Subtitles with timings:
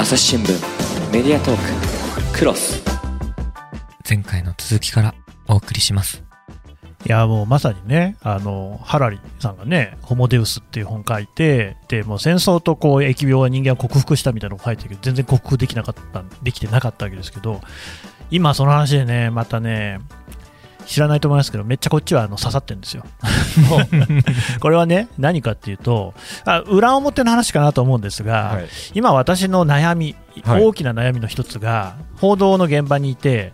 [0.00, 1.56] 朝日新聞メディアトー
[2.32, 2.82] ククロス。
[4.08, 5.14] 前回の続きから
[5.46, 6.24] お送りします。
[7.04, 17.60] いやもうまさにね、あのハラリさんがね、ホモデウスっていう本書いて、でもう戦争とこう疫病は人間を克服したみたいなのを書いてるけど、全然克服できなかった、できてなかったわけですけど、
[18.30, 19.98] 今その話でね、またね、
[20.90, 23.04] 知らないと思いますけど、めっちゃこっちはあの刺さってるんですよ。
[24.58, 26.14] これはね、何かっていうと、
[26.44, 28.68] あ裏表の話かなと思うんですが、はい。
[28.92, 30.64] 今、私の悩み、はい。
[30.64, 33.52] 大きな悩みの一つが、報道の現場にいて、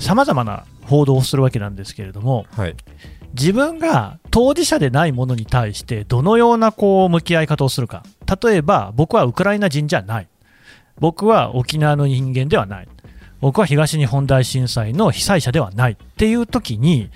[0.00, 2.74] さまざまな報道をするわけなんですけれども、はい。
[3.34, 8.02] 自分が当事者でないものに対して、どのようなこう向き合い方をするか、
[8.42, 10.28] 例えば僕はウクライナ人じゃない、
[10.98, 12.88] 僕は沖縄の人間ではない、
[13.40, 17.10] 僕は東日本大震災の被災者ではないっていう時に、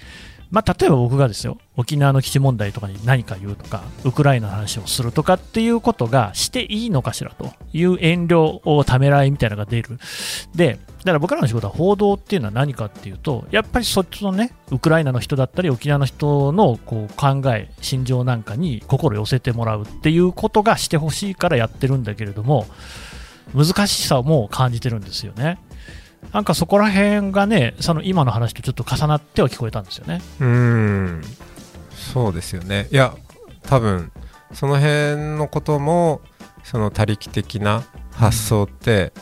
[0.50, 9.98] まあ、例えば僕がですよ沖縄の基地問題とかに何か言うとかウクライナの話をするとかっていうことがしていいのかしらという遠慮をためらいみたいなのが出る
[10.54, 22.66] でだから僕らの仕事は報道っていうのは何かっていうとやっぱりそっちのねウクライナの人だったり沖縄の人のこう考え心情なんかに心寄せてもらうっていうことがしてほしいからやってるんだけれども
[23.54, 25.58] 難しさも感じてるんですよね。
[26.32, 30.22] なんかそこら辺がね、その今の話とちょっと重なっては聞こえたんですよね。
[30.40, 31.22] うーん。
[31.90, 32.88] そうですよね。
[32.90, 33.14] いや
[33.62, 34.12] 多分
[34.52, 36.20] その辺のことも
[36.64, 39.12] その他力的な発想って、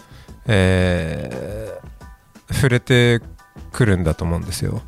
[0.47, 1.81] えー
[2.53, 3.21] 触れて
[3.71, 4.83] くるんだと思うんですよ。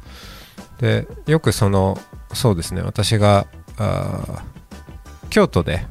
[0.79, 1.97] でよくその
[2.35, 3.47] そうですね私が
[3.79, 5.87] あー京都で、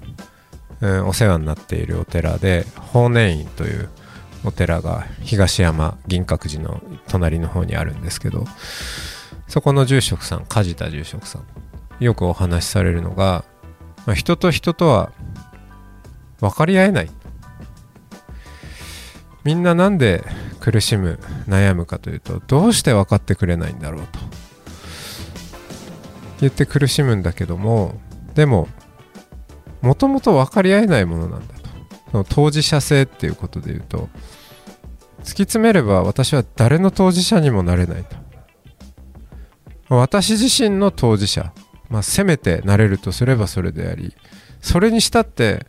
[0.82, 3.88] うんお世話になっているお寺で法然院という
[4.44, 8.46] お寺が東山銀閣寺の隣の方にあるんですけど
[9.48, 11.46] そこの住職さん梶田住職さん
[12.02, 13.46] よくお話しされるのが、
[14.08, 15.12] まあ人と人とは
[16.40, 17.12] 分かり合えない。
[19.44, 20.24] みんななんで
[20.60, 24.20] 苦しむ悩むかというとどうして分かってくれないんだろうと。
[26.40, 28.02] 言って苦しむんだけども
[28.34, 28.68] でも
[29.82, 31.54] もともと分かり合えないものなんだ。
[32.14, 34.10] の当事者性っていうことで言うと
[35.20, 38.22] 突き詰めれば私は誰の当事者にもなれないと。
[39.96, 41.52] 私自身の当事者、
[41.90, 44.16] まあ、せめてなれるとすればそれであり
[44.62, 45.66] それにしたって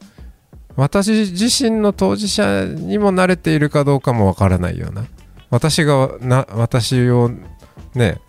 [0.77, 5.07] 私自身の当事者にもなれているかどうかもわからないような
[5.51, 7.31] 私がな私を
[7.95, 8.21] ね、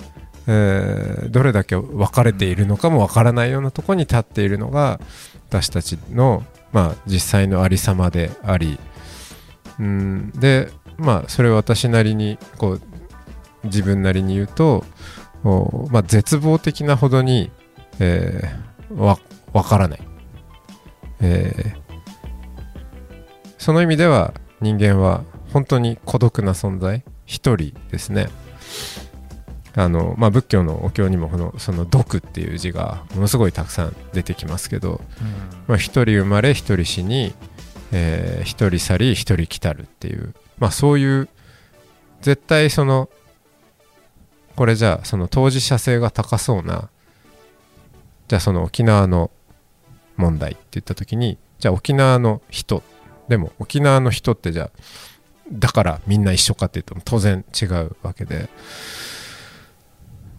[0.47, 4.99] えーどれだけ分かれているのかもわからないようなとこに立っているのが
[5.49, 8.79] 私たちの、まあ、実際のありさまであり
[9.79, 12.81] うんでまあそれを私なりにこう
[13.63, 14.83] 自分なりに言うと
[15.91, 17.51] まあ、絶望的なほどに、
[17.99, 19.17] えーわ
[19.53, 19.99] わからない、
[21.21, 21.83] えー
[23.63, 25.23] その意味では人間は
[25.53, 27.01] 本当に孤独な存在。
[27.25, 28.27] 一人ですね。
[29.75, 35.01] あの、まあ、仏教のお経にもこのその「毒」っていう字がものすごいたくさん出てきますけど、
[35.67, 37.33] まあ、一人生まれ一人死に、
[37.91, 41.29] えー一人去り一人来たるっていう、まあ、そういう
[42.21, 43.09] 絶対その
[44.55, 46.89] これじゃあその当事者性が高そうな
[48.27, 49.31] じゃあその沖縄の
[50.17, 52.83] 問題って言った時にじゃあ沖縄の人
[53.27, 54.71] でも沖縄の人ってじゃあ
[55.51, 58.49] だからみんな一緒かっていうと当然違うわけで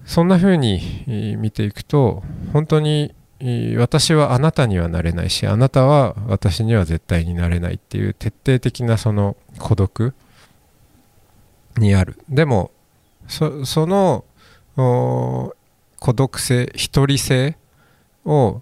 [0.05, 2.23] そんな風に見ていくと
[2.53, 3.15] 本当に
[3.77, 10.15] 私はあなたにはなれないしあなたは私には絶対になれないっていう徹底的なその孤独
[11.77, 12.19] にある。
[12.29, 12.71] でも
[13.27, 14.25] その
[14.77, 15.55] 孤
[16.13, 17.57] 独性一人性
[18.25, 18.61] を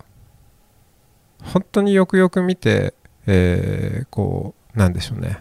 [1.43, 2.95] 本当によくよく見て、
[3.27, 5.39] えーこうなんでしょうね、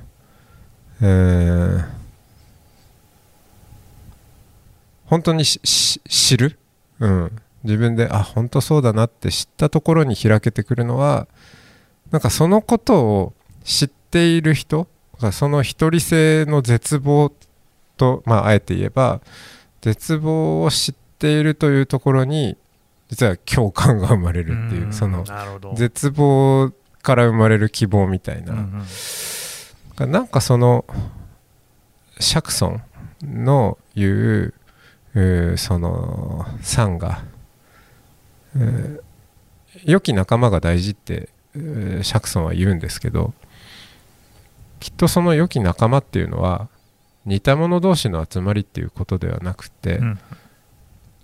[1.01, 2.00] えー
[5.11, 6.57] 本当にしし知る、
[6.99, 7.31] うん、
[7.65, 11.27] 自分であ本当そうだなって知ったところに開けてくるのは
[12.11, 13.33] なんかそのことを
[13.65, 14.87] 知っている人
[15.33, 17.33] その一人性の絶望
[17.97, 19.19] と、まあ、あえて言えば
[19.81, 22.55] 絶望を知っているというところに
[23.09, 24.93] 実は共感が生まれるっていううん。
[24.93, 25.25] その
[25.75, 26.71] 絶望
[27.01, 28.85] から生まれる希望みたいな、うん
[29.99, 30.11] うん。
[30.11, 30.85] なんかその
[32.21, 32.81] 釈尊
[33.21, 34.53] の言う
[35.57, 37.23] その賛が、
[38.55, 39.01] えー
[39.85, 43.33] 良き仲間が大事ってえー釈尊は言うんですけど
[44.81, 46.67] きっとその良き仲間っていうのは
[47.25, 50.19] 似た者同士の集まりっていうことではなくて、うん。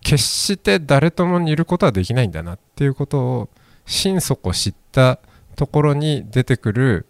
[0.01, 3.50] 決して誰とも似ることはできないんだなっていうことを
[3.86, 5.19] 心底知った
[5.57, 7.06] ところに出てくる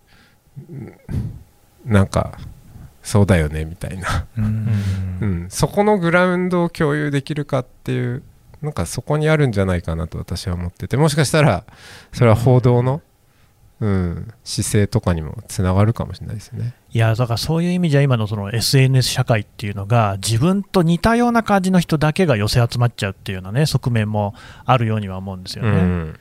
[1.86, 2.40] なんか
[3.08, 4.66] そうだよねみたいな、ううん。
[4.66, 4.68] ん
[5.22, 8.22] うん、そこのグラウンドを共有できるかっていう
[8.62, 10.98] なんかそこにあるんじゃないかなと私は思ってて。
[10.98, 11.64] もしかしたら
[12.12, 13.02] それは報道の、
[13.80, 16.74] うん、姿勢とかにもつながるかもしれないですね。
[16.92, 24.34] いやだからそういう意味じゃ今のその SNS 社会っていうのが自分と似たような感じの人だけが寄せ集まっちゃうっていうようなね側面も
[24.66, 25.70] あるようには思うんですよね。
[25.70, 26.20] うん。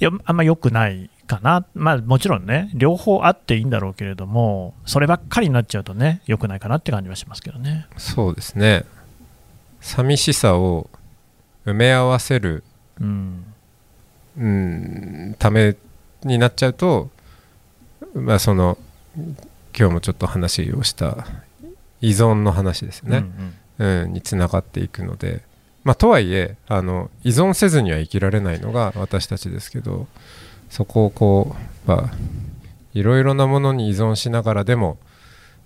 [0.00, 7.86] いやあんま良くないかな、まあ、もちろんね両方あっていいんだろうけれどもそればっかりになっちゃうとね良くないかなって感じはしますけどね。
[7.96, 8.84] そうですね。
[9.80, 10.88] 寂しさを
[11.64, 12.64] 埋め合わせる、
[13.00, 13.44] うん
[14.38, 15.76] うん、ため
[16.24, 17.10] になっちゃうと、
[18.14, 18.78] まあ、その
[19.78, 21.26] 今日もちょっと話をした
[22.00, 23.54] 依存の話ですうんうね、ん。
[23.78, 25.42] うんにつながっていくので、
[25.84, 30.06] まあ、とはいえあの依存せずには生きられないのが私たちですけど
[30.70, 32.16] そこをこう、まあ、
[32.94, 34.98] いろいろなものに依存しながらでも、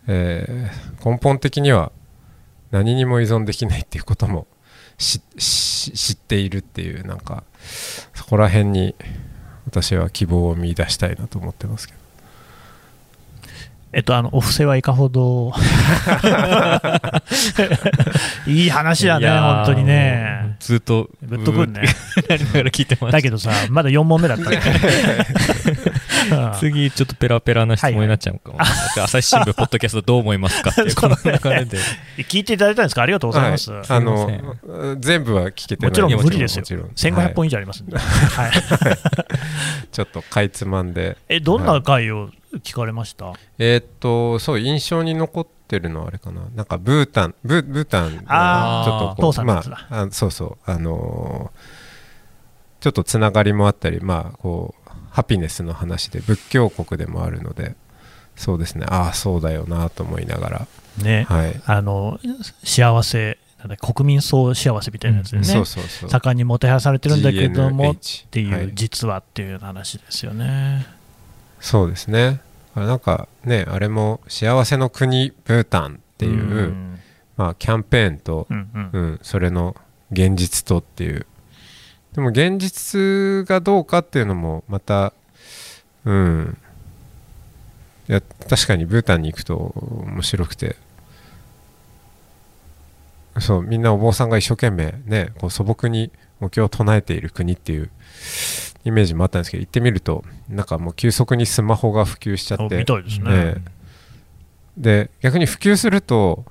[0.06, 1.92] えー根本的には
[2.70, 4.46] 何にも依存できないっていうことも
[4.98, 5.18] 知
[6.12, 7.42] っているっていうなんか
[8.14, 8.94] そこら辺に
[9.66, 11.99] 私は希望を見出したいなと思ってますけど。
[13.92, 15.52] えっと、あのお布施はいかほど。
[18.46, 20.56] いい話だね、本当にね。
[20.60, 21.82] ずっとぶっとくんね。
[22.28, 24.44] なりながら聞いてましただけどさ、まだ4問目だった
[26.58, 31.78] 次ちょっとペラペラな質問になっちゃうかも、朝日新聞ポッドキャストどう思いますかっていう この流れで。
[32.28, 33.02] 聞いていただいたんですか？
[33.02, 33.72] ありがとうございます。
[33.72, 34.30] はい、あの
[35.00, 35.90] 全部は聞けてない。
[35.90, 36.60] もちろん無理ですよ。
[36.60, 36.84] もちろん。
[36.90, 37.96] 1500本以上ありますんで。
[37.98, 38.50] はい
[39.90, 41.16] ちょっとかいつまんで。
[41.28, 42.30] え、どんな回を
[42.62, 43.32] 聞かれました？
[43.58, 46.42] えーっとそう印象に残ってるのはあれかな。
[46.54, 47.34] なんかブータン。
[47.44, 48.20] ブブータンちょっ
[49.34, 51.60] とまああそうそうあのー
[52.80, 57.74] ちょっとつながりもあったりまあこうハピネスの話で仏教国でもあるので
[58.36, 58.86] そうですね。
[58.88, 60.66] ああそうだよなと思いながら。
[61.02, 61.26] ね。
[61.28, 62.18] はい、あの、
[62.64, 63.38] 幸せ、
[63.80, 65.44] 国民総幸せみたいなやつでね。
[65.44, 66.10] そうそうそう。
[66.10, 67.96] 盛んにもてはやされてるんだけども、っ
[68.30, 68.70] ていう、はい。
[68.74, 70.86] 実はっていう話ですよね。
[71.60, 72.40] そうですね。
[72.74, 76.98] あなんかねあれも幸せの国ブータンっていう、ん。
[77.36, 78.90] まあ、キャンペーンとうんうん。
[78.92, 79.76] うん、それの
[80.10, 81.26] 現実とっていう。
[82.14, 85.12] でも現実がどうかっていうのもまた
[86.04, 86.58] うん。
[88.08, 89.54] いや確かにブータンに行くと
[90.04, 90.74] 面白くて
[93.38, 96.10] そうみんなお坊さんが一生懸命ねこう素朴に
[96.40, 97.90] お経を唱えている国っていう
[98.84, 102.76] イメージもあったんですけど行ってみるとなんかもう急速にスマホが普及しちゃあって
[104.76, 106.44] で逆に普及すると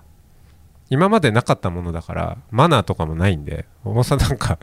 [0.90, 4.60] 今までなかったものだからマナーとかもないんでお坊さんなんか、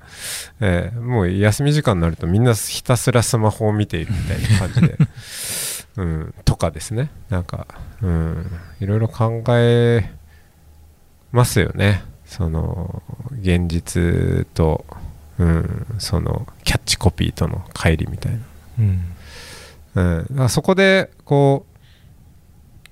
[0.60, 4.98] ええもう休み時間になるとみんなひたすらスマホを見ているみたいな感じで、
[5.96, 7.10] うん、とかですね。
[7.30, 7.66] なんか、
[8.02, 10.10] うん、いろいろ考え
[11.32, 13.02] ますよねその
[13.40, 14.84] 現実と、
[15.38, 18.38] うん、そのキャッチコピーとの乖離みたいな。
[18.78, 19.16] うん
[20.38, 21.78] うん、そこでこう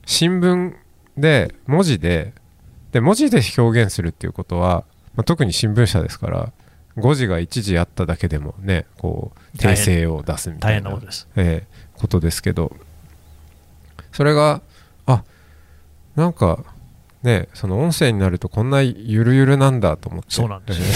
[0.06, 0.74] 新聞
[1.16, 2.32] で文字で
[2.92, 4.84] で文字で表現するっていうことは、
[5.14, 6.52] まあ、特に新聞社ですから
[6.96, 11.28] 誤字が一時あっただけでもねこう訂正を出すみた大いなことです。
[11.36, 12.74] ええことですけど
[14.12, 14.62] それが
[15.06, 15.24] あ
[16.16, 16.64] なんか
[17.24, 20.26] ねその音声になるとこんなゆるゆるなんだと思って。
[20.28, 20.86] そうなんですよ。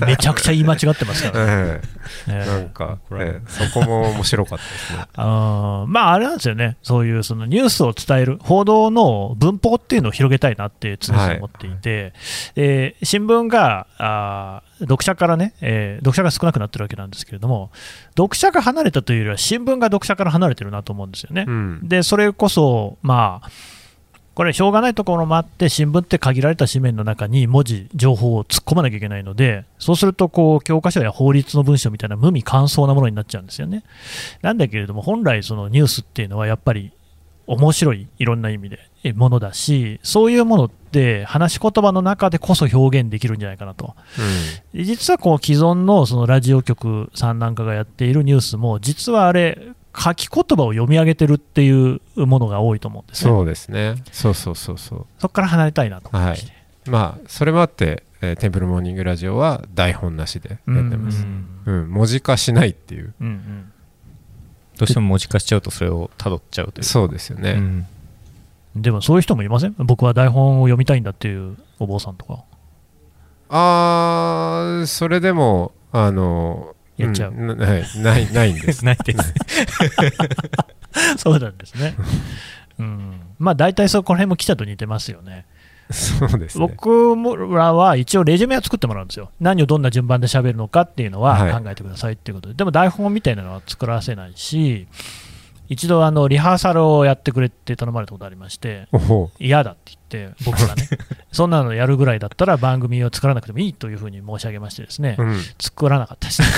[0.06, 1.46] めちゃくちゃ言い間違ってますから。
[1.46, 1.52] ね。
[1.52, 1.80] え
[2.28, 2.32] え。
[2.32, 2.46] ええ。
[2.46, 2.98] なんか、
[3.46, 5.04] そこも面白かったですね。
[5.14, 12.14] あーまあ、あれなんですよね、そういうそのニュースを伝える、報道の文法っていうのを広げたいなって常々思っていて、
[12.54, 17.70] で新聞があー読者からね、えー読者が少なくなってるわけなんですけれども、
[18.16, 21.44] 読者が離れたというよりは、新聞が読者から離れてるなと思うんですよね。
[21.46, 21.80] うん。
[21.88, 23.50] で、それこそ、まあ、
[24.34, 33.84] これ、しょうがないところもあって、新聞って限られた紙面の中に文字、情報を突っ込まなきゃいけないので、そうするとこう、教科書や法律の文章みたいな無味乾燥なものになっちゃうんですよね。
[34.42, 36.92] なんだけれども、本来、そのニュースっていうのは、やっぱり
[37.46, 43.94] 面白い、いろんな意味でえものだし、そういうものって、話し言葉の中でこそ表現できるんじゃないかなと。
[44.72, 49.58] で実はこう既存のそのラジオ局さんなんかがやっているニュースも、実はあれ、
[49.96, 53.30] 書き言葉を読み上げてるっていうものが多いと思うんですね。
[53.30, 53.94] そうですね。
[54.12, 55.06] そうそうそうそう。
[55.18, 56.52] そこから離れたいなと思いまして。
[56.90, 61.48] まあそれもあって、えーテンプルモーニングラジオは台本なしでやってます、うん。
[61.66, 63.14] うん文字化しないっていう。
[63.20, 63.72] うんうん。
[64.76, 66.84] どうしても文字化しちゃうとそれを辿っちゃうという。
[66.84, 67.86] そうですよね、うん。
[68.82, 69.74] でもそういう人もいません？
[69.78, 72.42] 僕は台本を読みたいんだっていうお坊さんとか。
[73.50, 77.32] あーそれでもあのやっちゃう。
[77.32, 77.46] ん。
[77.46, 77.84] なはい。
[77.96, 78.84] ないないんです。
[78.86, 79.34] ないです。
[81.18, 81.94] そうなんですね。
[82.78, 85.46] うん、まあ大体そこら辺も記者と似てますよね。
[85.90, 86.66] そうですね。
[86.66, 89.30] 僕らは一応レジュメを作ってもらうんですよ。
[89.40, 91.52] 何をどんな順番で喋るのかっていうのははい。
[91.52, 92.54] 考えてくださいっていうことで。
[92.54, 94.86] でも台本みたいなのは作らせないし、
[95.68, 98.86] 一度あのリハーサルをやってくれって頼まれたことありまして、
[99.38, 100.88] 嫌だって言って、僕がね、
[101.32, 105.40] そんなのやるぐらいだったら番組を作らなくてもいいというふうに申し上げましてですね、うん。
[105.58, 106.48] 作らなかったですね。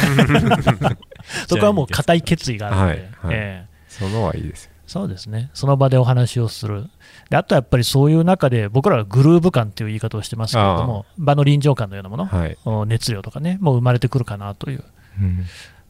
[1.48, 3.34] そこはもう固い決意があるので、 はいはい。
[3.34, 4.72] ええそのはいいですよ。
[4.86, 6.84] そうですね、その場でお話をする、
[7.28, 12.56] であとはやっぱりそういう中で、僕らはグルーヴ感という言い方をしてますけれども、場の臨場感のようなもの、はい。
[12.64, 14.84] お熱量とかね、もう生まれてくるかなという、
[15.20, 15.44] うん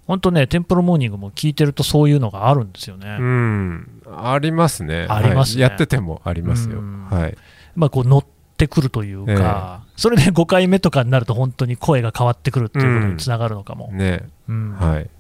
[0.06, 3.16] 本当ね、テンプルモーニングも聞いてると、そういうのがあるんですよね。
[3.18, 4.02] うん。
[4.06, 5.06] ありますね。
[5.08, 5.64] ありますね。
[5.64, 5.70] はい。
[5.70, 6.78] やっててもありますよ。
[6.78, 7.06] うん。
[7.10, 7.36] はい。
[7.74, 8.24] まあ、こう乗っ
[8.56, 14.28] てくるというか、それで5回目とかになると、本当に声が変わってくるっていうことにつながるのかも、ね。
[14.48, 14.72] うん。
[14.74, 15.10] はい。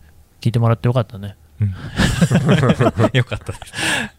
[0.40, 1.36] 聞いてもらってよかったね、
[3.12, 3.60] よかったです。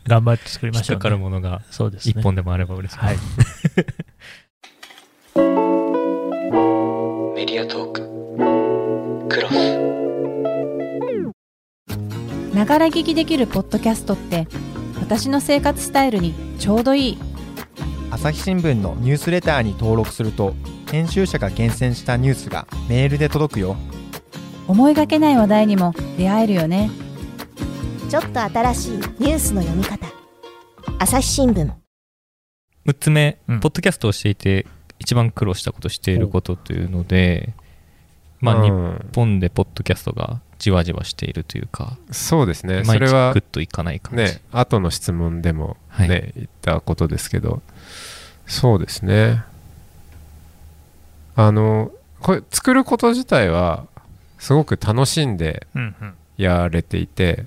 [0.05, 2.15] 頑張って作りましょう、引っかかるね、ものがそうですね。
[2.17, 2.99] 一本でもあれば嬉しい。
[2.99, 3.17] はい。
[7.35, 8.17] メディアトーク。
[9.29, 9.86] クロス
[12.57, 14.47] ながら聞きできるポッドキャストって
[14.99, 17.17] 私の生活スタイルにちょうどいい。
[18.09, 20.55] 朝日新聞のニュースレターに登録すると
[20.89, 23.75] 編集者が厳選したニュースがメールで届くよ。
[24.67, 26.89] 思いがけない話題にも出会えるよね。
[28.09, 30.07] ちょっと新しいニュースの読み方。
[30.97, 31.71] 朝日新聞。
[32.87, 33.59] 6つ目、うん。
[33.59, 34.65] ポッドキャストをしていて
[34.97, 37.53] 一番苦労したことしていることというので、
[38.41, 39.09] まあ、日うん。
[39.13, 42.83] 本でポッドキャストがじわじわしているというか、そうですね。
[42.83, 44.23] それはグッといかない感じ。
[44.23, 46.09] ね後の質問でもはい。
[46.09, 47.61] ね言ったことですけど。
[48.45, 49.43] そうですね。
[51.35, 53.85] あのこれ作ること自体は
[54.39, 56.13] すごく楽しんでうんうん。
[56.37, 57.45] やれていて、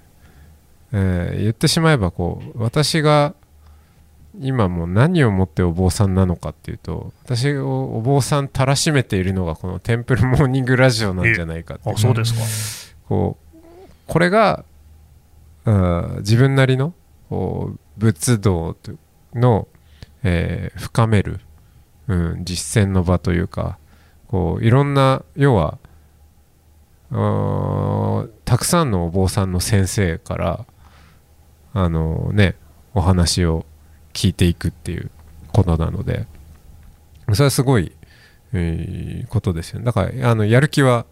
[0.92, 3.34] えー言ってしまえばこう私が
[4.40, 12.40] 今もう何をもってお坊さんなのかっていうと私をお坊さんたらしめているのがこのテンプルモーニングラジオなんじゃないかってそうですか、
[13.10, 13.56] こう
[14.06, 14.64] これが
[16.20, 16.94] 自分なりの
[17.98, 18.76] 仏道
[19.34, 19.66] の、
[20.22, 21.40] えー深める、
[22.06, 23.78] うん、実践の場というか
[24.28, 25.78] こういろんな要は
[28.44, 30.66] たくさんのお坊さんの先生から
[31.74, 32.54] あのね
[32.94, 33.66] お話を
[34.12, 35.10] 聞いていくっていう
[35.52, 36.26] ことなので
[37.32, 37.90] それはすごい、
[38.52, 39.80] えーことですよ。
[39.80, 41.06] ねだからあのやる気は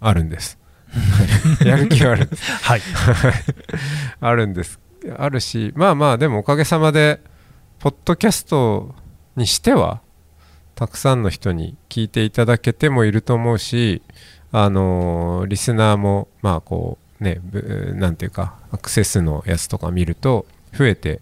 [0.00, 0.62] あるんです。
[1.64, 2.28] やる気はある。
[2.62, 2.82] はい、
[4.20, 4.78] あるんです。
[5.18, 7.20] あるしまあまあでもおかげさまで
[7.78, 8.94] ポッドキャスト
[9.36, 10.00] にしては
[10.74, 14.02] たくさんの人に聞いていただけてもいると思うし
[14.50, 21.20] あのーリスナーもまあこうねぶなんていうかアクセスのやつとか見ると増えて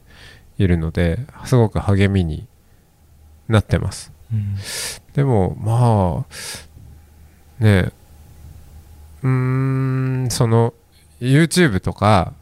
[0.58, 2.46] いるのですごく励みに
[3.48, 4.12] なってます。
[4.32, 4.56] うん。
[5.14, 6.24] でもま
[7.60, 7.92] あね
[9.22, 9.28] うー
[10.26, 10.74] んその
[11.20, 12.32] YouTube とか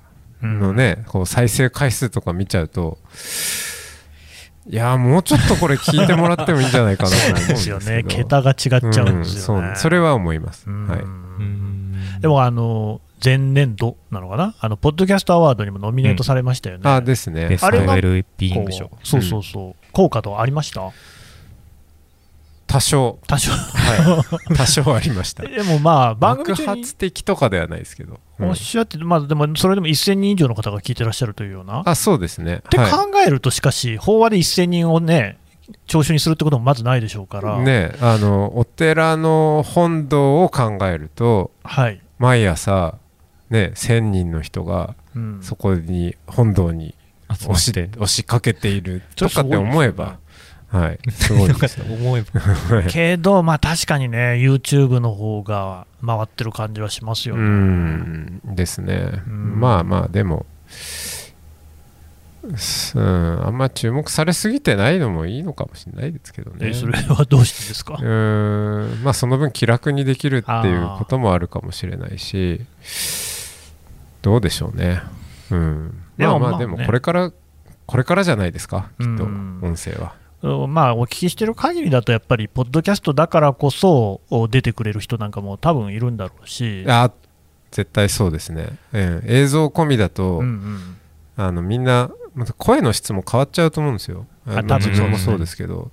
[0.43, 2.99] のね、こう再生回数とか見ちゃうと
[4.69, 9.15] いやーもうちょっとこれ聞いてもらってもいいんじゃないかなと思うんで ですすよね、桁が違っちゃうんですよね。
[9.15, 10.87] うんそうそれは思います、うん。
[10.87, 16.83] はい、うんでも、あの前年度なのかな、あのポッドキャストアワードにもノミネートされましたよね。
[16.85, 17.49] あですね。
[17.49, 17.81] ベストあれ
[19.03, 20.91] そうそうそう、効果とかありました？
[22.71, 23.19] 多少。
[23.27, 23.51] 多少。
[23.51, 24.55] はい。
[24.55, 25.43] 多少ありました。
[25.43, 26.83] でもまあ、番組爆中に。
[26.83, 28.49] 発的とかではないですけど、うん。
[28.51, 31.81] おっしゃってて、まあ、でもそれでも1000人以上の方が聞いてらっしゃるというような。
[31.81, 32.63] っあそうですね。
[32.71, 32.91] てはい。
[32.91, 35.39] 考えると、しかし、法話で1000人をね、
[35.87, 42.97] 聴取にするってこともまずないでしょうから、ねあのお寺の本堂を考えるとはい、毎朝
[43.51, 46.95] ね1000人の人がうん、そこに本堂に
[47.29, 47.91] 押しって。
[47.95, 50.19] 押しかけているとかって思えば、
[50.71, 51.79] はい、すごいです
[52.89, 57.45] けど、まあ確かにね、YouTube の方が回ってる感じはしますようね。
[57.45, 59.59] んですね、うん。
[59.59, 60.47] まあまあでも
[62.57, 66.69] すうんあんま注目されすぎてないのもいいのかもしれないですけどね。
[66.69, 72.65] えそれはどうしてですか、うーんまあその分気楽にできるっていうこともあるかもしれないし
[74.23, 75.03] どうでしょうね。
[75.51, 75.95] うん。
[76.17, 76.39] まあね。
[76.39, 77.33] まあまあでもこれから
[77.87, 79.61] これからじゃないですかきっとうん。
[79.65, 80.15] 音声は。
[80.15, 84.21] うんまあ、お聞きしてる限りだと、やっぱり、ポッドキャストだからこそ
[84.51, 87.11] 出てくれる人なんかも多分いるんだろうし、あ
[87.71, 90.97] 絶対そうですね、うん映像込みだと、うんうん。
[91.37, 94.27] あのみんなまた声の質も変わっちゃうと思うんですよ。
[94.47, 95.91] ああ多分自分もそうですけど。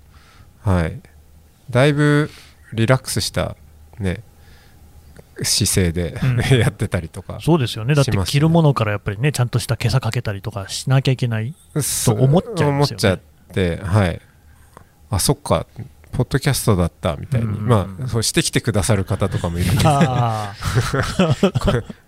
[0.62, 1.00] はい。
[1.70, 2.30] だいぶ
[2.74, 3.56] リラックスした
[4.00, 4.24] ね
[5.42, 6.40] 姿勢で、うん。
[6.60, 12.98] やってたりとかそうですよね、だって着るものからやっぱりね、ちゃんとした今朝かけたりとかしなきゃいけない、そ思っちゃいますよね。
[12.98, 13.20] 思っちゃっ
[13.54, 14.22] てはい
[15.10, 15.66] あそっか
[16.12, 19.84] ポッドキャストだったみたいに、うんまあそうしてきてくださる方とかもいるんで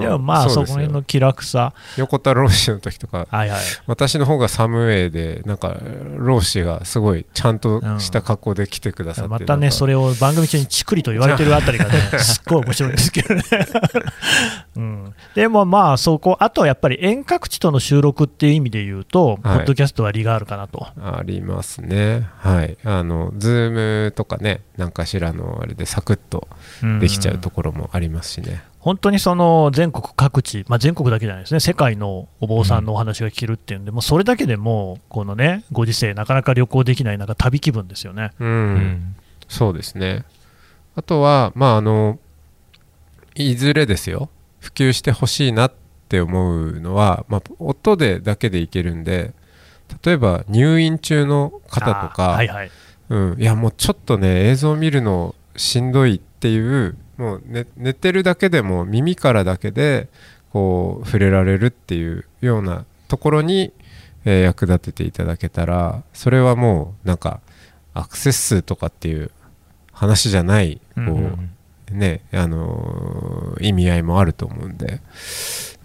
[0.00, 0.76] いやまあ、そこですよ。
[0.78, 5.76] ら辺の気楽さ、横田老子の時とかはいはい、私の方がサムウェイでなんか
[6.16, 13.42] 老子がすごいちゃんとした格好で来てくださって、またね、それれを番組中にチクリと言われてるあたりがね、 すっごい面白いんですけどね。
[14.76, 20.86] うん、でもまあ、そこ、あとはやっぱり遠隔地との収録っていう意味で言うと、ポッドキャストは利があるかなと。
[21.00, 22.28] ありますね。
[22.38, 22.76] はい。
[22.84, 26.48] あのズームとかね何かしらのあれでサクッと
[27.00, 38.32] できちゃうところもありますしね、本当にその全国各地、まあ、全国だけじゃないですね、世界のお坊さんのお話が聞けるっていうんで、もうそれだけでもう、このね、ご時世、なかなか旅行できない、なんか旅気分ですよね。
[38.40, 38.48] うん。
[38.48, 39.16] うん
[39.52, 40.24] そうですね。
[40.96, 42.18] あとはまああの
[43.34, 44.30] いずれですよ。
[44.60, 45.72] 普及してほしいなっ
[46.08, 49.32] て思うのは、まあ、音でだけでいけるんで
[50.04, 52.70] 例えば入院中の方とか、はいはい、
[53.08, 60.08] うん、いやもうちょっとね映像見るのしんどいっていうもう寝寝てるだけでも耳からだけで
[60.52, 63.72] こう触れられるっていうようなところに、
[64.24, 67.40] えー役立てていただけたらそれはもうなんか
[67.92, 69.30] アクセス数とかっていう
[69.92, 71.50] 話じゃないこう、うん。
[71.90, 75.00] ねあのー意味合いもあると思うんで、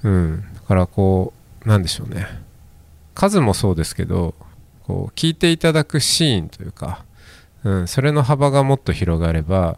[0.03, 1.33] うん、だからこ
[1.65, 2.27] うなんでしょうね。
[3.13, 4.35] 数もそうですけど
[4.83, 7.03] こう聞いていただくシーンというか、
[7.63, 9.77] うん、それの幅がもっと広がれば、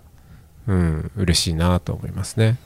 [0.70, 2.58] うん、嬉しいなと思いますね。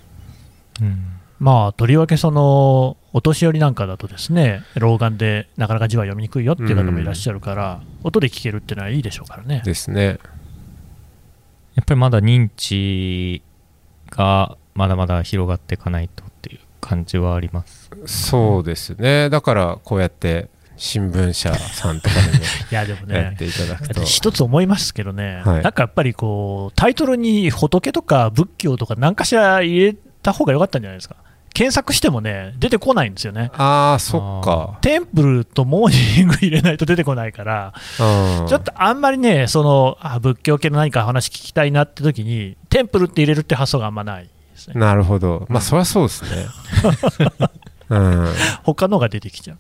[0.82, 1.06] うん
[1.40, 9.62] まあ、とりわけそのお年寄りなんかだとですね老眼でなかなか字は読みにくいよっていう方もいらっしゃるから、音で聞けるっていうのはいいでしょうからね。
[9.66, 10.20] ですね。
[11.76, 13.42] やっぱりまだ認知
[14.10, 17.90] がまだまだ広がっていかないとっていう感じはあります。
[18.06, 19.30] そうですね。
[19.30, 22.28] だからこうやって新聞社さんとかでも
[22.72, 24.02] いやでもねやっていただくと。
[24.02, 31.16] 私一つ思いますけどね、はいなんかやっぱりこうタイトルに仏とか仏教とか何かしら入れた方が良かったんじゃないですか。
[31.54, 33.52] 検索してもね、出てこないんですよね。
[33.54, 34.80] ああ、そっか。
[34.82, 44.80] テンプルとモーニング入れないと出てこないから、うんちょっとあんまりね、そのあ仏教系の何か話聞きたいなって時に、テンプルって入れるって発想があんまないですね。
[44.80, 45.46] なるほど。
[45.48, 46.48] まあ、そりゃそうですね。
[47.90, 48.34] うん。
[48.64, 49.58] 他のが出てきちゃう。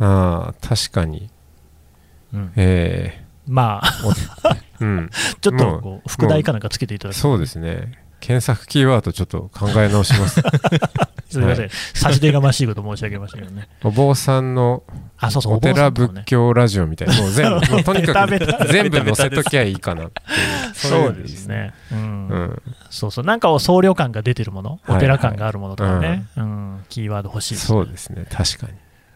[0.00, 1.30] ああ、確かに。
[2.32, 5.10] うんえまあ、えうん。
[5.40, 7.92] ちょっとこう副題かなんかつけていただくとそうですね。
[8.20, 10.40] 検索キーワードちょっと考え直します。
[11.30, 13.68] すみません、は差し出がましいこと申し上げましたけどね。
[13.84, 14.82] お坊さんの
[15.16, 17.16] あ、そうそう、お寺仏教ラジオみたいな。
[17.16, 20.24] もう全部、もうとにかく全部載せときゃいいかなってい
[20.70, 20.74] う。
[20.74, 21.46] そうです。
[21.46, 21.72] ね。
[21.92, 22.62] うんうん。
[22.90, 28.26] そうそう、なんか僧侶感が出てるもの、はいお寺感があるものとかね、うんキーワード欲しいですねそうですね。
[28.28, 28.72] 確かに。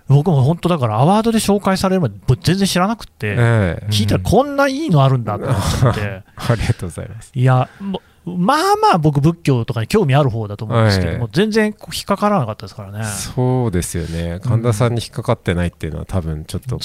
[0.09, 3.87] 僕も本当だから、アワードで紹介されるまで、僕全然知らなくて、ええ。
[3.90, 7.31] 聞いたらこんないいのあるんだと思っちゃって、 ありがとうございます。
[7.35, 13.05] いや、もうまあまあ僕、仏教とかに興味ある方だと思うんですけども、はい全然引っかからなかったですからね。
[13.05, 14.40] そうですよね。
[14.43, 16.81] 神田さんに引っかかってないっていうのは多分ちょっとこ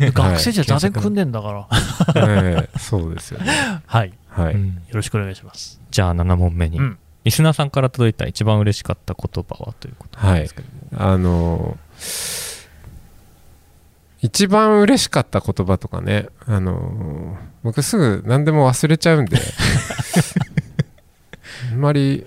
[0.00, 1.68] う、学生時代座禅組んでんだから、
[2.16, 3.52] ええそうですよね。
[3.86, 4.54] はい、はい。
[4.54, 4.66] うん。
[4.66, 5.80] よろしくお願いします。
[5.90, 6.98] じゃあ7問目に、うん。
[7.22, 11.76] リスナーさんから届いた一番嬉しかった言葉はということなんですけども、あの
[14.22, 19.38] 一番嬉しかった言葉とかね、あの僕すぐ何でも忘れちゃうんで。
[21.72, 22.26] あんまり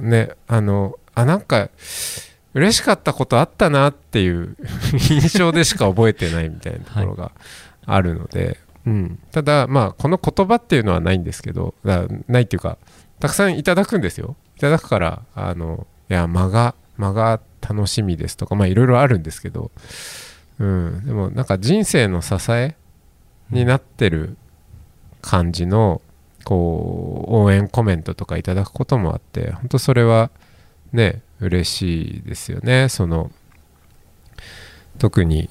[0.00, 1.70] ねあのあなんか
[2.54, 4.56] 嬉しかったことあったなっていう
[5.10, 7.32] 印象でしか覚えてないみたいなところが
[7.84, 12.78] あるので、うん、ただまあこの言葉っていうのはないんですけどだないっていうか
[13.20, 14.36] たくさんいただくんですよ。
[14.56, 19.70] いただくからあのいや間が間が楽しみですとかまあいろいろあるんですけど、
[20.58, 22.76] うん、でもなんか人生の支え
[23.50, 24.36] になってる
[25.20, 26.00] 感じの
[26.44, 30.30] こう応援コメントとかいただくこともあって本当それは
[30.92, 32.88] ね嬉しいですよね。
[32.88, 33.30] その
[34.98, 35.50] 特に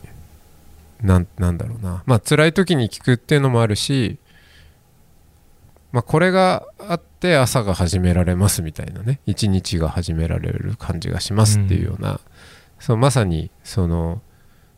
[1.01, 2.01] なんなんだろうな。
[2.05, 4.17] まあ辛い時に聞くっていうのもあるし
[5.91, 9.19] まあこれがあって朝が始められますみたいなね。
[9.25, 12.19] 一日が始められる感じがしますっていうような、
[12.79, 14.21] そうまさにその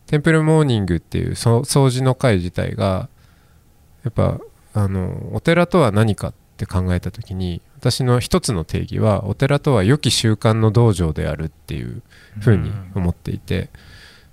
[0.08, 3.10] テンプルモーニングっていうそ掃除の会自体が
[4.04, 4.39] やっぱ
[4.74, 12.02] あのお寺とは何かって考えた時に私の一つの定義はお寺とは良き習慣の道場であるっていう
[12.39, 13.70] ふうに思っていて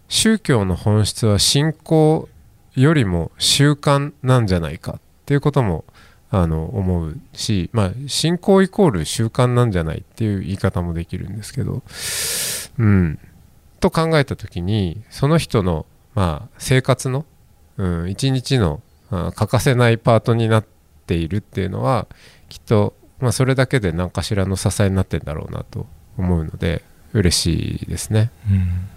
[0.08, 2.28] 宗教の本質は信仰
[2.74, 5.84] よりも習慣なんじゃないかっていうことも
[6.30, 11.82] あの思うし、まあ、信仰イコール習慣なんじゃないっていう言い方もできるんですけど、
[12.78, 13.18] うん、
[13.84, 17.26] と考えた時にその人の、まあ、生活の、
[17.76, 20.66] うん、一日のあ欠かせないパートになっ
[21.06, 22.06] ているっていうのは
[22.48, 28.30] きっと、まあ、それだけで何かしらの支えになってんだろうなと思うので嬉しいですね。
[28.50, 28.88] うん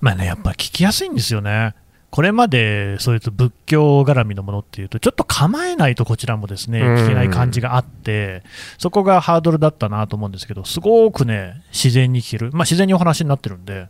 [0.00, 1.76] まあね、やっぱ聞きやすいんですよね。
[2.12, 8.42] これまでそういうと仏教絡みのものっていうと、ちょっと構えないとこちらもですねうん聞けない感じがあって、
[8.76, 13.88] そこがハードルだったなと思うんですけど、すごくね、自然に聞ける、まあ、自然にお話になってるんで、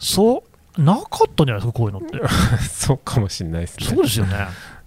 [0.00, 0.42] そ
[0.76, 2.20] う、なかったんじゃないですか、こういうのって。
[2.68, 3.86] そうかもしれないですね。
[3.86, 4.34] そうですよね。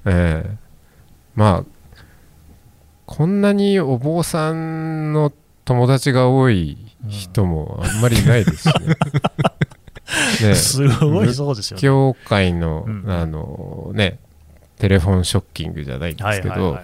[0.06, 0.58] ええ
[1.36, 1.77] まあ
[3.06, 5.32] こんなにお坊さんの
[5.63, 6.77] 友達が多い
[7.08, 8.95] 人もあんまりいないですしね。
[10.41, 10.56] ね。
[10.56, 11.82] すごいそうですよね。
[11.82, 13.04] 教会の、うん。
[13.08, 14.20] あのね
[14.78, 16.78] テレフォンショッキングじゃないんではいすけど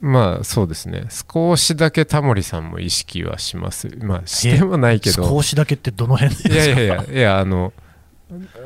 [0.00, 1.06] まあそうですね。
[1.32, 3.88] 少しだけタモリさんも意識はします。
[4.02, 5.26] まあしてもないけど。
[5.26, 6.54] 少しだけってどの辺ですか？
[6.54, 7.72] いやいやいやいやあの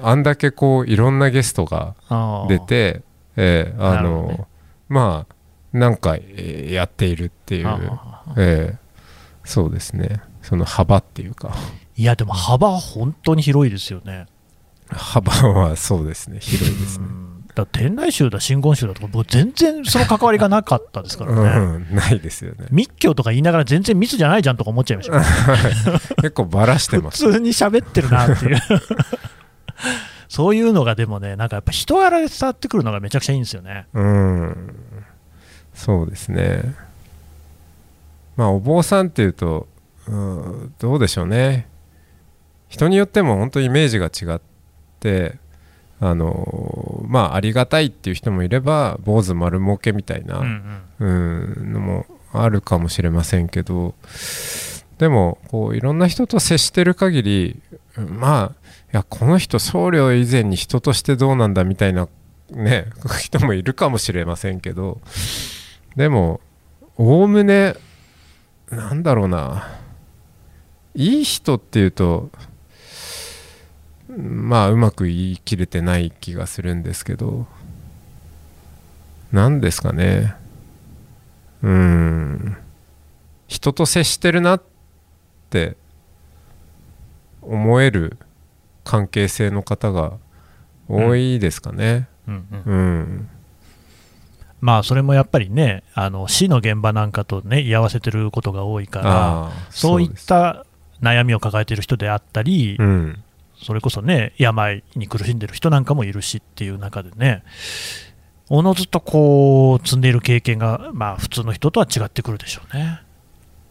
[0.03, 1.95] あんだけこういろんなゲストが
[2.49, 3.03] 出て、
[3.37, 4.45] えーあのね。
[4.89, 5.35] まあ
[5.73, 7.69] 何回えーやっているっていう、
[8.37, 8.89] えー
[9.45, 10.21] そうですね。
[10.43, 11.55] その幅っていうか
[11.99, 14.27] いや、でも幅は本当に広いですよね。
[14.89, 21.41] 幅はそうですね広いですねうんだ天台宗だ、真言宗だとか、僕、全然その関わりがなかったですからね。
[21.91, 25.21] うん、ないですよね密教とか言いながら全然密じゃないじゃんとか思っちゃいました。
[26.23, 28.59] 結構バラして普ます通に喋ってるなっていう。
[30.29, 33.87] そういうのがでもね、なんかやっぱ人柄で伝わってくるのがめちゃくちゃいいんですよね。
[33.93, 34.75] うん
[35.75, 36.75] そうですね
[38.37, 39.69] まあお坊さんっていうと、
[40.07, 41.69] うん、どうでしょうね
[42.69, 44.41] 人によっても本当イメージが違っ
[45.01, 45.39] て
[46.01, 53.95] あのまあありがたいっていう人もいれば坊主丸儲けみたいな、うんのもあるかもしれませんけど
[54.99, 57.63] でもこういろんな人と接してる限り
[57.97, 62.09] うんまあいやこの人僧侶以前に人としてどうなんだみたいな
[62.51, 62.87] ね
[63.21, 65.01] 人もいるかもしれませんけど
[65.97, 66.41] でも
[66.97, 67.75] おおむね
[68.71, 69.69] なんだろうな
[70.95, 72.31] いい人っていうと
[74.19, 77.47] まあうまく言い切れてない気がするんですけど。
[79.33, 80.35] 何ですかね。
[81.63, 82.57] うーん。
[83.47, 84.63] 人と接してるなっ
[85.51, 85.77] て
[87.43, 88.19] 思える
[88.85, 90.15] 関係性の方が
[90.89, 92.09] 多いですかね。
[92.27, 92.73] うんうん。
[92.73, 93.29] うん、
[94.61, 100.67] まあそれもやっぱりね、あの死の現場なんかとね、居合わせてることが多いから、そういった
[101.01, 103.23] 悩みを抱えている人であったり、うん、
[103.63, 107.43] それこそね、病に苦しんでる人なんかもいるしっていう中でね、
[108.51, 113.03] おのずとこう積んでいる経験が、まあ、普通の人とは違ってくるでしょうね。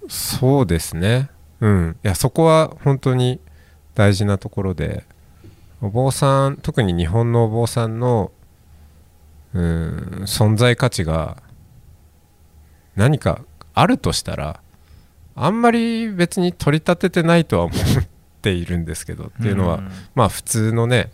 [0.07, 1.29] そうですね。
[1.59, 3.39] うん、いやそこは本当に
[3.95, 5.05] 大事なところで
[5.81, 8.31] お坊さん特に日本のお坊さんの
[9.53, 11.41] うん存在価値が
[12.95, 13.41] 何か
[13.73, 14.61] あるとしたら
[15.35, 17.77] あんまり別に取り立ててないとは思う
[18.37, 19.91] っているんですけどっていうのは、ん。
[20.15, 21.11] まあ普通のね、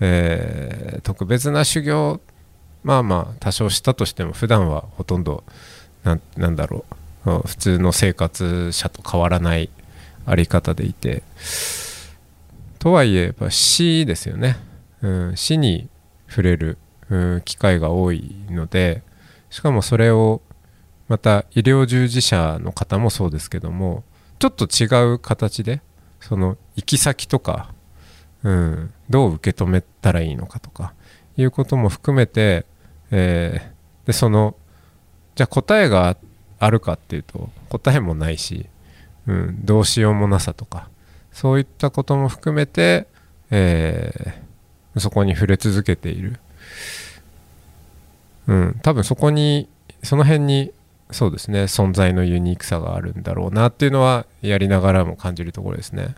[0.00, 2.20] えー特別な修行
[2.82, 5.44] まあまあ多少したとしても普段はほとんど
[6.04, 6.84] なんなんだろ
[7.24, 9.70] ううん普通の生活者と変わらない
[10.26, 11.22] あり方でいて。
[12.78, 14.58] とはいえやっぱ死ですよね、
[15.02, 15.88] うん、死に
[16.28, 16.78] 触れる、
[17.10, 19.02] うん機会が多いので
[19.50, 20.40] しかもそれを
[21.08, 24.04] また医療従事者の方もそうですけども
[24.38, 25.80] ちょっと違う形で
[26.26, 27.72] その行き先とか、
[28.42, 30.92] うん、どう受け止めたらいいのかとか
[31.36, 32.66] いうことも含めて、
[33.10, 34.54] えーでその
[35.34, 36.16] じゃあ答えが
[36.60, 38.66] あるかっていうと答えもないし、
[39.26, 40.88] うん、どうしようもなさとか
[41.32, 43.08] そういったことも含めて、
[43.50, 44.46] えー
[44.98, 46.40] そこに触れ続けている、
[48.46, 49.68] うん、多分そこに
[50.02, 50.72] その辺に
[51.10, 51.62] そうですね。
[51.64, 56.14] 存在のユニークさがあるんだろうなっていうのはやりながらも感じるところですね。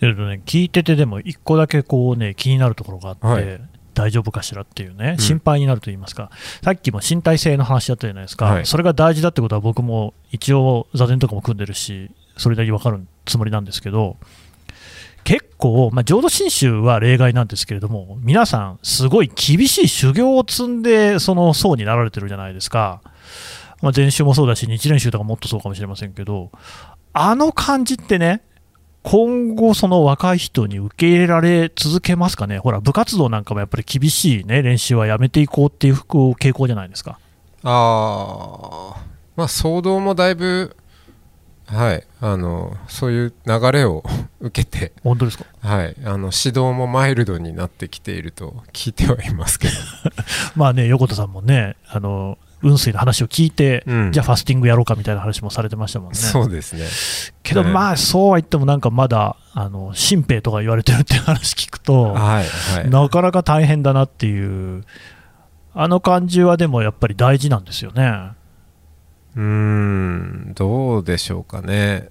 [0.00, 3.60] えっとね、聞いててでも一個だけこう、ね、気になるところがあって、はい。
[3.94, 5.22] 大丈夫かしらっていうね、うん。
[5.22, 6.30] 心配になると言いますか、
[6.62, 8.66] さっきも身体性の話だったじゃないですか、はい。
[8.66, 14.16] それが大事だってことは僕も一応座禅とかも組んでるしそれだけ分かるつもりなんですけど
[15.24, 23.02] 結構、まあ、浄土真宗は例外なんですけれども皆さんすごい厳しい修行を積んでその層になられてるじゃないですか、
[23.80, 26.50] まあ、禅宗もそうだし日蓮宗とかもっとそうかもしれませんけど
[27.12, 28.42] あの感じってね
[29.04, 37.18] 今後、その若い人に受け入れられ続けますかね、ほら、部活動なんかもやっぱり厳しい、ね、練習はやめていこうっていう傾向じゃないですか。
[37.62, 39.00] ああ
[39.36, 40.76] まあ騒動もだいぶ
[41.66, 44.04] はいあのそういう流れを
[44.40, 45.44] 受けて本当ですか？
[45.60, 49.74] はいあの指導もマイルドになってきていると聞いてはいますけど。
[50.56, 54.12] まあね、横田さんもね、あの雲水の話を聞いて、うん。
[54.12, 56.12] じゃあファスティングやろうかみたいな話もされてましたもん。
[56.12, 56.18] ね。
[56.18, 56.86] そうですね
[57.42, 58.80] けど、まあ、そうは言っても、なん。
[58.80, 64.84] かまだ、あの新兵とか言われてるっていう話聞くと、はいはいなかなか大変だなっていう、
[65.74, 67.64] あの感じはでもやっぱり大事なん。
[67.64, 68.32] ですよね。
[69.36, 70.52] うーん。
[70.54, 72.08] どうでしょうかね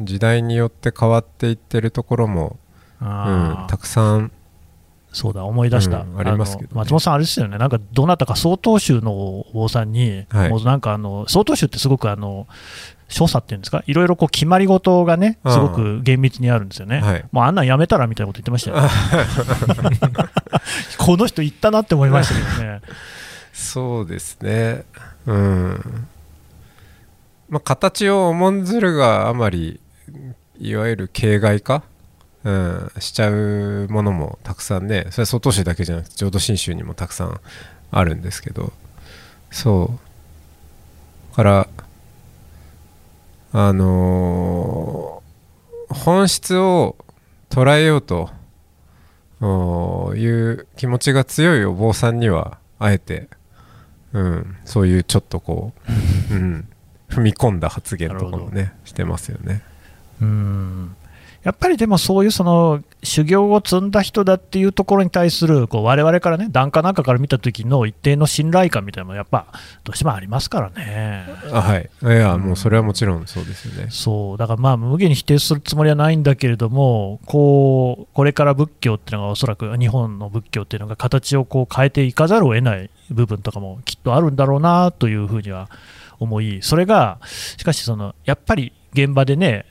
[0.00, 2.58] 時代によって変わっていってるところも、
[3.00, 4.32] うん、たくさん。
[5.12, 6.74] そうだ、思い出した、うんありますけどね。
[6.74, 10.50] の松本さん、あれですよね、なんかどなたか曹洞宗のお坊さんに、はい。
[10.50, 12.46] もうなんかあの曹洞宗ってすごくあの
[13.08, 17.00] 所作っていうんですか、いろいろこう決まり事がね、すごく厳密にあるんですよね。
[17.00, 17.24] はい。
[17.32, 18.76] もうあんなんやめたらみたいなこと言ってましたよ、
[20.98, 22.80] この人言ったなって思いましたけどね。
[23.54, 24.84] そうですね。
[25.26, 26.06] うん。
[27.48, 29.80] まあ形を重んずるがあまり
[30.60, 31.82] いわゆる形骸化、
[32.44, 37.40] うん、しちゃうものもたくさんねそれは外州だけじゃなくて浄土真宗にもたくさん
[37.90, 38.72] あるんですけど
[39.50, 39.98] そ
[41.32, 41.34] う。
[41.34, 41.68] から
[43.52, 45.28] あのー
[45.88, 46.96] 本質を
[47.50, 48.30] 捉えようと
[50.16, 53.28] いう気持ちが強いお坊さんにはあえて、
[54.12, 55.72] うん、そういうちょっとこ
[56.30, 56.68] う、 うん、
[57.08, 59.62] 踏み込んだ発言とかもねしてますよね。
[60.20, 60.96] うん
[61.48, 69.46] やっぱりでもそういうその修行を積んだ人だっていうところに対するこう我々からね、檀家なんかから見た時の一定の信頼感みたいなのもやっぱ
[69.82, 71.24] どうしてもありますからね。
[71.50, 73.86] あはいいやもうそれはもちろんそうですよね。
[73.88, 85.70] そうだからまあ無限に否定するつもりはないんだけれどもこうこれから仏教っていうのがおそらく日本の仏教っていうのが形をこう変えていかざるを得ない部分とかもきっとあるんだろうなというふうには
[86.20, 87.20] 思いそれが
[87.56, 89.64] しかしそのやっぱり現場でね、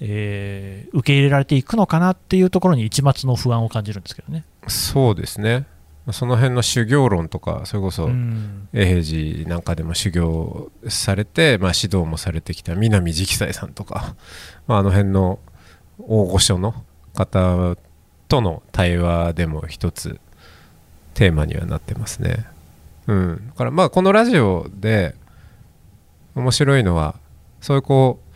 [0.00, 4.44] えー受け入れられていくのかなっていうところに一抹の不安を感じるんですけどね。
[4.66, 5.66] そうですね。
[6.12, 14.16] その辺の修行論とかそれこそうん永平寺なんかでも修行されて、まあ、指導もされてきた南直斎さんとか、
[14.66, 15.38] まあ、あの辺の
[15.98, 16.74] 大御所の
[17.14, 17.76] 方
[18.28, 20.18] との対話でも一つ
[21.14, 22.46] テーマにはなってますね。
[23.06, 25.14] うん、だからまあこのラジオで
[26.34, 27.16] 面白いのは
[27.60, 28.29] そういうこう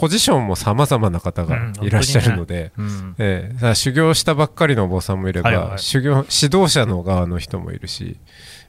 [0.00, 3.14] ポジションも様々な方がいらっしゃるので、うん。
[3.18, 5.78] ええ、だから修行したばっかりのお坊さんもいれば、はいはい。
[5.78, 8.18] 修行指導者の側の人もいるし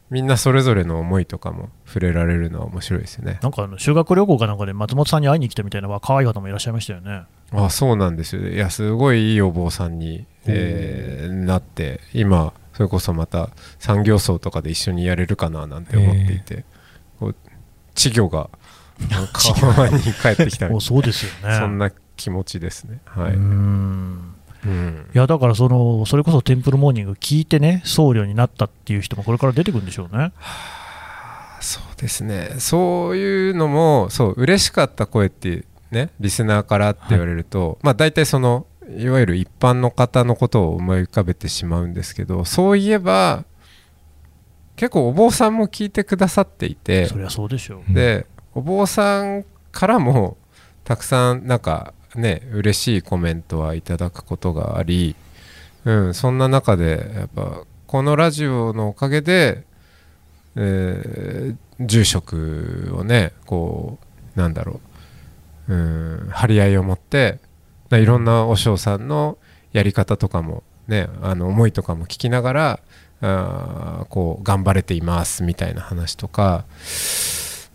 [0.09, 3.39] みんなそれぞれの思いとかも触れられるのは面白いですよね。
[3.41, 7.23] なんかあの修学旅行かなんかで松本さんに会いに来たみたいな若い方もいらっしゃいましたよね。
[7.53, 16.65] あそうなんですよいやすごいいいお坊さんに、えーなって今それこそまた産業層とかで一緒にやれるかななんて思っていて、
[17.19, 17.35] こう
[17.95, 18.49] 稚魚が
[19.09, 21.49] 川に帰ってきた そうですよね。
[21.49, 24.33] なそんな気持ちですねはい、うん
[24.63, 30.33] うんいやだからその、それこそテンプルモーニング聞いてね、僧侶になったっていう人もこれから出てくるんでしょうね。
[31.61, 38.65] そうですねそういうのもそう嬉しかった声ってねリスナーからって言われると、まあ大体その
[38.97, 43.45] いわゆる一般の方のことを思い浮かべてしまうんですけどそういえば
[44.75, 47.93] 結構お坊さんも聞いてくださっていてそりゃそうでしょう。
[47.93, 50.37] でお坊さんからも
[50.83, 55.15] たくさんなんかね嬉しいコメントはいただくことがあり、
[55.85, 59.63] うん、そんな中でやっぱこのラジオのおかげで、
[60.55, 61.55] えー
[61.87, 63.97] 住職をねこ
[64.35, 64.79] うなんだろ
[65.67, 67.39] う、うん、張り合いを持って
[67.91, 69.37] いろんな和尚さんの
[69.73, 72.79] やり方とかもねあの思いとかも聞きながら
[73.21, 76.65] あーこう頑張れていますみたいな話とか、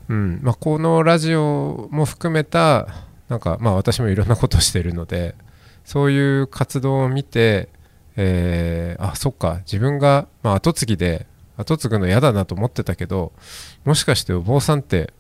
[0.09, 0.41] うん。
[0.43, 2.89] まあ、このラジオも含めた
[3.29, 5.35] なんかまあ私もいろんなことしてるので
[5.85, 7.69] そういう活動を見て、
[8.17, 9.61] えーあそっか。
[9.67, 13.33] 自分が、まあ、後継ぎで後継ぐの嫌だなと思ってたけど
[13.85, 15.13] もしかしてお坊さんって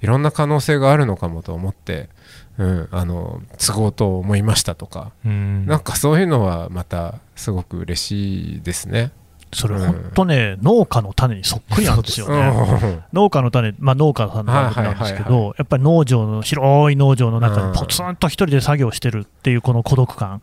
[0.00, 2.08] いろんな可能性があるのかもと思って、
[2.56, 5.66] うん、あの都合と思いましたとか、うん。
[5.66, 9.12] なんかそういうのはまたすごく嬉しいですね。
[9.52, 12.48] それ本当ね、農家の種にそっくりなんですようね。
[12.48, 13.04] ん。
[13.12, 17.72] 農家の種、まあ、農家さんなんですけど、やっぱり農場の、広い農場の中うん。
[17.72, 20.42] にポツンと一人で作業してるっていうこの孤独感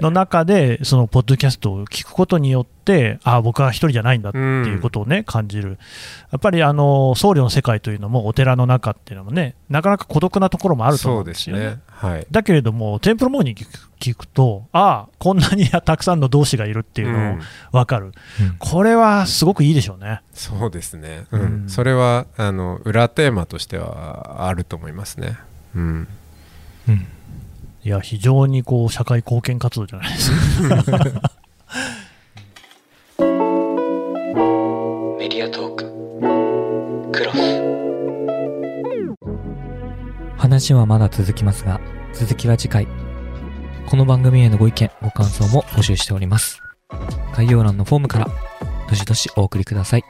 [0.00, 5.78] の中で、そのポッドキャストを聞くことによって、ああ、僕は一人じゃないんだっていうことをね、感じる。
[6.32, 11.78] やっぱりあの僧侶の世界というのも、お寺の中っていうのもね、なかなか孤独なところもあると思うんですよね。
[11.98, 12.26] はい。
[12.30, 13.60] だけれども、テンプルモーニング
[13.98, 17.40] 聞くと、ああ、こんなにたくさんの同志がいるっていうのうん。
[17.72, 18.12] 分かる、うん。
[18.60, 20.22] これはすごくいいでしょうね。
[20.32, 21.40] そうですね、うん。
[21.40, 21.68] うん。
[21.68, 25.38] それはあの裏テーマとしてはあると思いますね、
[25.74, 26.08] うん、
[26.88, 27.06] うん。
[27.82, 30.76] いや、非常にこう社会貢献活動じゃないですか。
[35.18, 35.98] メディアトーク。
[37.12, 37.47] クロス
[40.58, 41.80] 話はまだ続きますが、
[42.12, 42.88] 続きは次回。
[43.86, 46.60] この番組へのご意見、ご感想も募集しております。
[47.32, 48.28] 概要欄のフォームから、
[48.88, 50.04] どしどしお送りください。